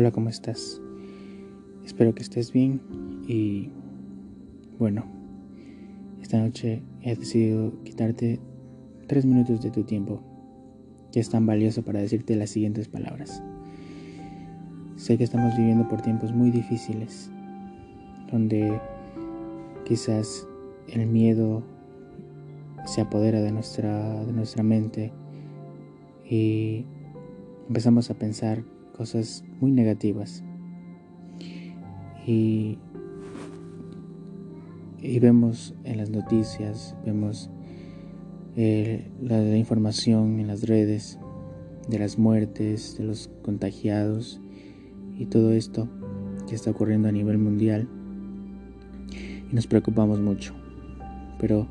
Hola, 0.00 0.12
¿cómo 0.12 0.28
estás? 0.28 0.80
Espero 1.84 2.14
que 2.14 2.22
estés 2.22 2.52
bien 2.52 2.80
y 3.26 3.70
bueno, 4.78 5.04
esta 6.22 6.38
noche 6.38 6.84
he 7.02 7.16
decidido 7.16 7.72
quitarte 7.82 8.38
tres 9.08 9.26
minutos 9.26 9.60
de 9.60 9.72
tu 9.72 9.82
tiempo, 9.82 10.22
que 11.10 11.18
es 11.18 11.28
tan 11.30 11.46
valioso 11.46 11.82
para 11.82 11.98
decirte 11.98 12.36
las 12.36 12.50
siguientes 12.50 12.86
palabras. 12.86 13.42
Sé 14.94 15.18
que 15.18 15.24
estamos 15.24 15.56
viviendo 15.56 15.88
por 15.88 16.00
tiempos 16.00 16.32
muy 16.32 16.52
difíciles, 16.52 17.28
donde 18.30 18.80
quizás 19.84 20.46
el 20.86 21.08
miedo 21.08 21.64
se 22.86 23.00
apodera 23.00 23.40
de 23.40 23.50
nuestra, 23.50 24.24
de 24.24 24.32
nuestra 24.32 24.62
mente 24.62 25.10
y 26.24 26.86
empezamos 27.66 28.10
a 28.10 28.14
pensar 28.14 28.62
cosas 28.98 29.44
muy 29.60 29.70
negativas. 29.70 30.42
Y, 32.26 32.78
y 35.00 35.18
vemos 35.20 35.74
en 35.84 35.96
las 35.96 36.10
noticias, 36.10 36.96
vemos 37.06 37.48
eh, 38.56 39.08
la, 39.22 39.40
la 39.40 39.56
información 39.56 40.40
en 40.40 40.48
las 40.48 40.66
redes 40.66 41.18
de 41.88 41.98
las 42.00 42.18
muertes, 42.18 42.98
de 42.98 43.04
los 43.04 43.30
contagiados 43.42 44.42
y 45.16 45.26
todo 45.26 45.52
esto 45.52 45.88
que 46.48 46.56
está 46.56 46.72
ocurriendo 46.72 47.08
a 47.08 47.12
nivel 47.12 47.38
mundial. 47.38 47.88
Y 49.50 49.54
nos 49.54 49.68
preocupamos 49.68 50.20
mucho. 50.20 50.54
Pero 51.38 51.68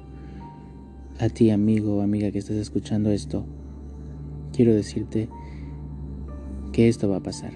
a 1.19 1.27
ti, 1.27 1.49
amigo 1.49 1.97
o 1.97 2.01
amiga 2.01 2.31
que 2.31 2.39
estás 2.39 2.55
escuchando 2.55 3.11
esto, 3.11 3.45
quiero 4.53 4.73
decirte 4.73 5.27
que 6.77 6.87
esto 6.87 7.09
va 7.09 7.15
a 7.15 7.23
pasar. 7.23 7.53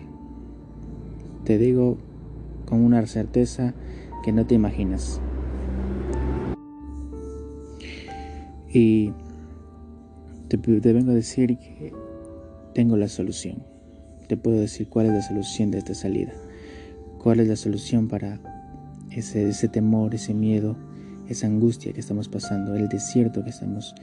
Te 1.44 1.60
digo 1.60 2.00
con 2.66 2.82
una 2.82 3.06
certeza 3.06 3.76
que 4.24 4.32
no 4.32 4.48
te 4.48 4.56
imaginas. 4.56 5.22
Y 8.74 9.12
te, 10.48 10.58
vengo 10.58 11.12
a 11.12 11.14
decir 11.14 11.56
que 11.60 11.94
tengo 12.74 12.98
la 12.98 13.08
solución. 13.08 13.62
Te 14.28 14.38
puedo 14.38 14.60
decir 14.60 14.88
cuál 14.90 15.06
es 15.06 15.14
la 15.14 15.22
solución 15.22 15.70
de 15.70 15.78
esta 15.78 15.94
salida. 15.94 16.34
Cuál 17.20 17.42
es 17.42 17.48
la 17.48 17.58
solución 17.58 18.08
para 18.08 18.40
ese, 19.12 19.68
temor, 19.68 20.16
ese 20.16 20.34
miedo, 20.34 20.76
esa 21.30 21.46
angustia 21.46 21.94
que 21.94 22.00
estamos 22.00 22.28
pasando, 22.28 22.74
el 22.74 22.90
desierto 22.90 23.44
que 23.44 23.52
estamos 23.52 23.94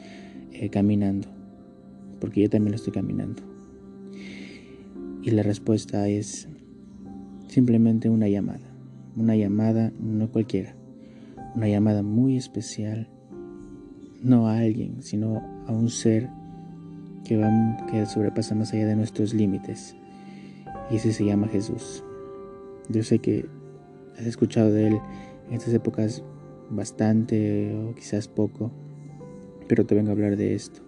eh, 0.53 0.69
caminando. 0.69 1.27
Porque 2.21 2.43
yo 2.43 2.49
también 2.49 2.71
lo 2.71 2.77
estoy 2.77 2.93
caminando. 2.93 3.58
Y 5.29 5.31
la 5.31 5.43
respuesta 5.43 6.09
es 6.09 6.49
simplemente 7.49 8.09
una 8.09 8.29
llamada. 8.29 8.65
Una 9.15 9.37
llamada 9.37 9.93
no 10.01 10.33
cualquiera. 10.33 10.75
Una 11.55 11.69
llamada 11.69 12.03
muy 12.03 12.39
especial. 12.39 13.11
No 14.23 14.49
a 14.49 14.57
alguien, 14.57 15.03
sino 15.03 15.43
a 15.67 15.73
un 15.73 15.91
ser 15.91 16.31
que, 17.27 17.37
va, 17.37 17.51
que 17.91 18.07
sobrepasa 18.07 18.55
más 18.55 18.73
allá 18.73 18.87
de 18.87 18.97
nuestros 18.97 19.35
límites. 19.35 19.95
Y 20.91 20.97
ese 20.97 21.13
se 21.13 21.27
llama 21.27 21.49
Jesús. 21.49 22.03
Yo 22.89 23.03
sé 23.03 23.19
que 23.19 23.45
has 24.19 24.25
escuchado 24.25 24.73
de 24.73 24.87
Él 24.87 24.99
en 25.51 25.55
estas 25.57 25.75
épocas 25.75 26.23
bastante 26.71 27.75
o 27.75 27.95
quizás 27.95 28.29
poco, 28.29 28.73
pero 29.69 29.85
te 29.85 29.95
vengo 29.95 30.09
a 30.09 30.13
hablar 30.13 30.39
de 30.39 30.55
esto. 30.55 30.81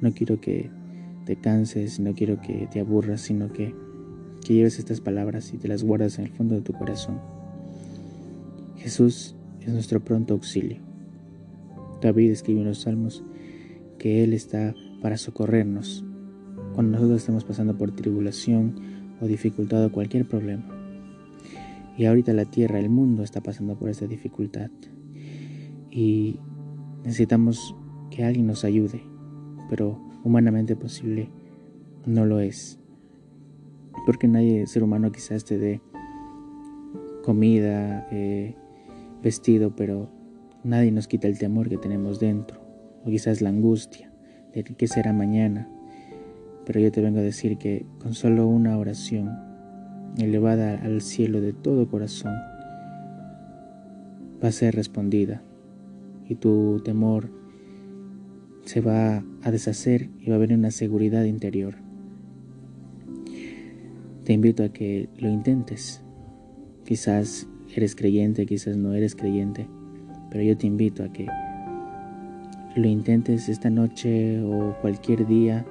No 0.00 0.12
quiero 0.12 0.40
que 0.40 0.68
te 1.28 1.36
canses, 1.36 2.00
no 2.00 2.14
quiero 2.14 2.40
que 2.40 2.66
te 2.72 2.80
aburras, 2.80 3.20
sino 3.20 3.52
que, 3.52 3.74
que 4.46 4.54
lleves 4.54 4.78
estas 4.78 5.02
palabras 5.02 5.52
y 5.52 5.58
te 5.58 5.68
las 5.68 5.84
guardas 5.84 6.18
en 6.18 6.24
el 6.24 6.30
fondo 6.32 6.54
de 6.54 6.62
tu 6.62 6.72
corazón. 6.72 7.20
Jesús 8.78 9.34
es 9.60 9.68
nuestro 9.70 10.00
pronto 10.00 10.32
auxilio. 10.32 10.78
David 12.00 12.30
escribió 12.30 12.62
en 12.62 12.68
los 12.68 12.80
salmos 12.80 13.22
que 13.98 14.24
Él 14.24 14.32
está 14.32 14.74
para 15.02 15.18
socorrernos 15.18 16.02
cuando 16.72 16.92
nosotros 16.92 17.20
estemos 17.20 17.44
pasando 17.44 17.76
por 17.76 17.94
tribulación 17.94 18.76
o 19.20 19.26
dificultad 19.26 19.84
o 19.84 19.92
cualquier 19.92 20.26
problema. 20.26 20.64
Y 21.98 22.06
ahorita 22.06 22.32
la 22.32 22.46
tierra, 22.46 22.78
el 22.78 22.88
mundo 22.88 23.22
está 23.22 23.42
pasando 23.42 23.78
por 23.78 23.90
esta 23.90 24.06
dificultad. 24.06 24.70
Y 25.90 26.38
necesitamos 27.04 27.76
que 28.10 28.24
alguien 28.24 28.46
nos 28.46 28.64
ayude, 28.64 29.02
pero 29.68 30.07
humanamente 30.24 30.76
posible 30.76 31.30
no 32.06 32.24
lo 32.26 32.40
es. 32.40 32.78
Porque 34.06 34.28
nadie, 34.28 34.66
ser 34.66 34.82
humano, 34.82 35.12
quizás 35.12 35.44
te 35.44 35.58
dé 35.58 35.80
comida, 37.22 38.06
eh, 38.10 38.54
vestido, 39.22 39.74
pero 39.76 40.08
nadie 40.64 40.90
nos 40.92 41.08
quita 41.08 41.28
el 41.28 41.38
temor 41.38 41.68
que 41.68 41.76
tenemos 41.76 42.18
dentro, 42.18 42.60
o 43.04 43.10
quizás 43.10 43.42
la 43.42 43.50
angustia 43.50 44.10
de 44.54 44.64
qué 44.64 44.88
será 44.88 45.12
mañana. 45.12 45.68
Pero 46.64 46.80
yo 46.80 46.90
te 46.90 47.00
vengo 47.00 47.18
a 47.18 47.22
decir 47.22 47.58
que 47.58 47.86
con 48.00 48.14
solo 48.14 48.46
una 48.46 48.78
oración 48.78 49.30
elevada 50.16 50.80
al 50.82 51.00
cielo 51.00 51.40
de 51.40 51.52
todo 51.52 51.88
corazón 51.88 52.32
va 54.42 54.48
a 54.48 54.52
ser 54.52 54.74
respondida 54.74 55.42
y 56.26 56.34
tu 56.36 56.80
temor 56.84 57.30
se 58.68 58.82
va 58.82 59.24
a 59.42 59.50
deshacer 59.50 60.10
y 60.20 60.28
va 60.28 60.34
a 60.34 60.36
haber 60.36 60.52
una 60.52 60.70
seguridad 60.70 61.24
interior. 61.24 61.76
Te 64.24 64.34
invito 64.34 64.62
a 64.62 64.68
que 64.68 65.08
lo 65.16 65.30
intentes. 65.30 66.02
Quizás 66.84 67.48
eres 67.74 67.96
creyente, 67.96 68.44
quizás 68.44 68.76
no 68.76 68.92
eres 68.92 69.16
creyente, 69.16 69.66
pero 70.30 70.44
yo 70.44 70.54
te 70.58 70.66
invito 70.66 71.02
a 71.02 71.10
que 71.10 71.26
lo 72.76 72.86
intentes 72.86 73.48
esta 73.48 73.70
noche 73.70 74.42
o 74.42 74.76
cualquier 74.82 75.26
día 75.26 75.64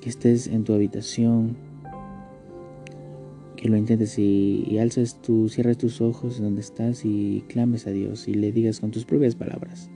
que 0.00 0.08
estés 0.08 0.46
en 0.46 0.64
tu 0.64 0.72
habitación, 0.72 1.54
que 3.56 3.68
lo 3.68 3.76
intentes 3.76 4.18
y, 4.18 4.64
y 4.66 4.78
alzas 4.78 5.20
tu, 5.20 5.50
cierres 5.50 5.76
tus 5.76 6.00
ojos 6.00 6.40
donde 6.40 6.62
estás 6.62 7.04
y 7.04 7.44
clames 7.46 7.86
a 7.86 7.90
Dios 7.90 8.26
y 8.26 8.32
le 8.32 8.52
digas 8.52 8.80
con 8.80 8.90
tus 8.90 9.04
propias 9.04 9.34
palabras 9.34 9.90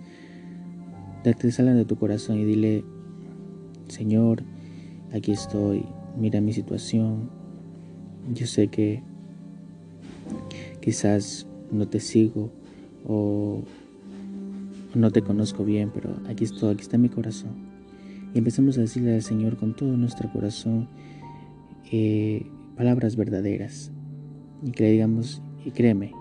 salgan 1.50 1.76
de 1.76 1.84
tu 1.84 1.96
corazón 1.96 2.38
y 2.38 2.44
dile, 2.44 2.84
Señor, 3.88 4.42
aquí 5.12 5.32
estoy, 5.32 5.84
mira 6.16 6.40
mi 6.40 6.52
situación. 6.52 7.30
Yo 8.34 8.46
sé 8.46 8.68
que 8.68 9.02
quizás 10.80 11.46
no 11.70 11.88
te 11.88 12.00
sigo 12.00 12.50
o 13.06 13.62
no 14.94 15.10
te 15.10 15.22
conozco 15.22 15.64
bien, 15.64 15.90
pero 15.92 16.16
aquí 16.28 16.44
estoy, 16.44 16.74
aquí 16.74 16.82
está 16.82 16.98
mi 16.98 17.08
corazón. 17.08 17.52
Y 18.34 18.38
empezamos 18.38 18.76
a 18.78 18.82
decirle 18.82 19.14
al 19.14 19.22
Señor 19.22 19.56
con 19.56 19.74
todo 19.74 19.96
nuestro 19.96 20.30
corazón 20.30 20.88
eh, 21.90 22.46
palabras 22.76 23.16
verdaderas. 23.16 23.90
Y 24.62 24.72
que 24.72 24.84
le 24.84 24.92
digamos, 24.92 25.40
y 25.64 25.70
créeme, 25.70 26.12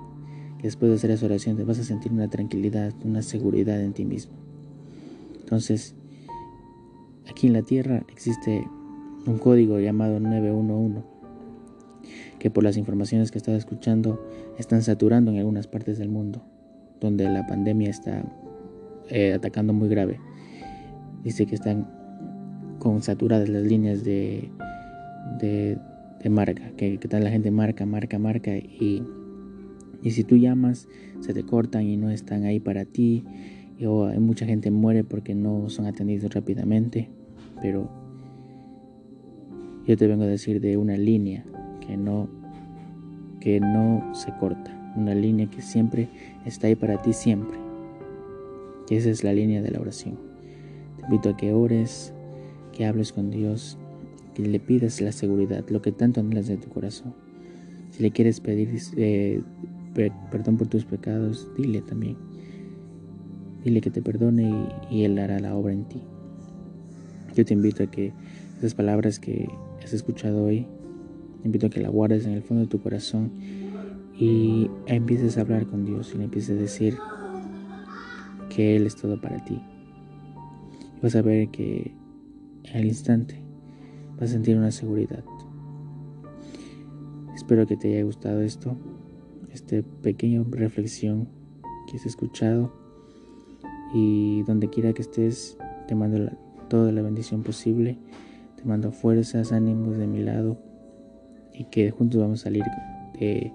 que 0.57 0.63
después 0.63 0.89
de 0.89 0.95
hacer 0.95 1.11
esa 1.11 1.25
oración 1.25 1.57
te 1.57 1.63
vas 1.63 1.79
a 1.79 1.83
sentir 1.83 2.11
una 2.11 2.29
tranquilidad, 2.29 2.93
una 3.03 3.21
seguridad 3.21 3.81
en 3.81 3.93
ti 3.93 4.05
mismo. 4.05 4.46
Entonces, 5.47 5.95
aquí 7.29 7.47
en 7.47 7.53
la 7.53 7.61
Tierra 7.61 8.03
existe 8.11 8.67
un 9.25 9.37
código 9.37 9.79
llamado 9.79 10.19
911 10.19 11.03
que 12.37 12.51
por 12.51 12.65
las 12.65 12.75
informaciones 12.75 13.31
que 13.31 13.37
estaba 13.37 13.55
escuchando 13.55 14.21
están 14.57 14.81
saturando 14.81 15.31
en 15.31 15.37
algunas 15.37 15.65
partes 15.65 15.99
del 15.99 16.09
mundo 16.09 16.43
donde 16.99 17.29
la 17.29 17.47
pandemia 17.47 17.89
está 17.89 18.25
eh, 19.09 19.35
atacando 19.35 19.71
muy 19.71 19.87
grave. 19.87 20.19
Dice 21.23 21.45
que 21.45 21.55
están 21.55 21.87
con 22.79 23.01
saturadas 23.01 23.47
las 23.47 23.63
líneas 23.63 24.03
de, 24.03 24.51
de, 25.39 25.79
marca, 26.29 26.71
que, 26.75 26.97
que 26.97 27.07
tal 27.07 27.23
la 27.23 27.29
gente 27.29 27.51
marca, 27.51 27.85
marca, 27.85 28.19
marca 28.19 28.57
y, 28.57 29.01
y 30.03 30.11
si 30.11 30.25
tú 30.25 30.35
llamas 30.35 30.89
se 31.21 31.33
te 31.33 31.43
cortan 31.43 31.83
y 31.83 31.95
no 31.95 32.09
están 32.09 32.43
ahí 32.43 32.59
para 32.59 32.83
ti 32.83 33.23
o 33.85 34.07
mucha 34.19 34.45
gente 34.45 34.71
muere 34.71 35.03
porque 35.03 35.35
no 35.35 35.69
son 35.69 35.85
atendidos 35.85 36.33
rápidamente, 36.33 37.09
pero 37.61 37.89
yo 39.85 39.95
te 39.97 40.07
vengo 40.07 40.23
a 40.23 40.27
decir 40.27 40.59
de 40.59 40.77
una 40.77 40.97
línea 40.97 41.43
que 41.85 41.95
no 41.97 42.27
que 43.39 43.59
no 43.59 44.03
se 44.13 44.31
corta, 44.39 44.93
una 44.95 45.13
línea 45.13 45.49
que 45.49 45.61
siempre 45.61 46.09
está 46.45 46.67
ahí 46.67 46.75
para 46.75 47.01
ti 47.01 47.13
siempre. 47.13 47.57
Y 48.89 48.95
esa 48.95 49.09
es 49.09 49.23
la 49.23 49.31
línea 49.33 49.61
de 49.61 49.71
la 49.71 49.79
oración. 49.79 50.15
Te 50.97 51.03
invito 51.03 51.29
a 51.29 51.37
que 51.37 51.53
ores, 51.53 52.13
que 52.73 52.85
hables 52.85 53.13
con 53.13 53.29
Dios, 53.29 53.77
que 54.33 54.41
le 54.43 54.59
pidas 54.59 55.01
la 55.01 55.11
seguridad, 55.11 55.63
lo 55.69 55.81
que 55.81 55.91
tanto 55.91 56.19
anhelas 56.19 56.47
de 56.47 56.57
tu 56.57 56.69
corazón. 56.69 57.13
Si 57.91 58.01
le 58.01 58.11
quieres 58.11 58.39
pedir 58.39 58.69
eh, 58.97 59.41
perdón 60.31 60.57
por 60.57 60.67
tus 60.67 60.85
pecados, 60.85 61.47
dile 61.57 61.81
también. 61.81 62.17
Dile 63.67 63.81
que 63.81 63.91
te 63.91 64.01
perdone 64.01 64.69
y, 64.89 65.03
Él 65.03 65.19
hará 65.19 65.41
la 65.41 65.53
obra 65.53 65.73
en 65.73 65.83
ti. 65.89 66.01
Yo 67.35 67.43
te 67.43 67.53
invito 67.53 67.83
a 67.83 67.87
que 67.87 68.13
esas 68.59 68.73
palabras 68.73 69.19
que 69.19 69.49
has 69.83 69.91
escuchado 69.91 70.45
hoy 70.45 70.65
invito 71.43 71.67
a 71.67 71.69
que 71.69 71.81
la 71.81 71.89
guardes 71.89 72.25
en 72.25 72.31
el 72.31 72.43
fondo 72.43 72.63
de 72.63 72.69
tu 72.69 72.79
corazón 72.79 73.29
y 74.17 74.71
empieces 74.85 75.37
a 75.37 75.41
hablar 75.41 75.67
con 75.67 75.83
Dios 75.83 76.13
y 76.15 76.17
le 76.17 76.23
empieces 76.23 76.51
a 76.51 76.61
decir 76.61 76.97
que 78.49 78.77
Él 78.77 78.85
es 78.85 78.95
todo 78.95 79.19
para 79.19 79.43
ti. 79.43 79.61
vas 81.03 81.17
a 81.17 81.21
ver 81.21 81.49
que 81.49 81.93
al 82.73 82.85
instante 82.85 83.43
vas 84.17 84.29
a 84.29 84.33
sentir 84.35 84.55
una 84.55 84.71
seguridad. 84.71 85.25
Espero 87.35 87.67
que 87.67 87.75
te 87.75 87.93
haya 87.95 88.05
gustado 88.05 88.41
esto, 88.43 88.77
esta 89.51 89.81
pequeña 90.01 90.45
reflexión 90.51 91.27
que 91.91 91.97
has 91.97 92.05
escuchado 92.05 92.86
y 93.93 94.43
donde 94.43 94.69
quiera 94.69 94.93
que 94.93 95.01
estés 95.01 95.57
te 95.87 95.95
mando 95.95 96.31
toda 96.67 96.91
la 96.91 97.01
bendición 97.01 97.43
posible, 97.43 97.97
te 98.55 98.63
mando 98.65 98.91
fuerzas, 98.91 99.51
ánimos 99.51 99.97
de 99.97 100.07
mi 100.07 100.21
lado 100.21 100.57
y 101.53 101.65
que 101.65 101.91
juntos 101.91 102.21
vamos 102.21 102.41
a 102.41 102.43
salir 102.45 102.63
de, 103.19 103.51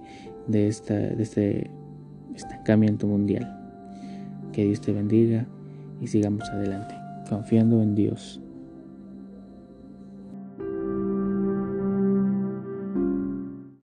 de, 0.48 0.68
esta, 0.68 0.94
de 0.94 1.22
este 1.22 1.70
estancamiento 2.34 3.06
mundial. 3.06 3.58
Que 4.52 4.64
Dios 4.64 4.80
te 4.80 4.92
bendiga 4.92 5.46
y 6.00 6.06
sigamos 6.06 6.48
adelante, 6.50 6.94
confiando 7.28 7.82
en 7.82 7.94
Dios. 7.94 8.41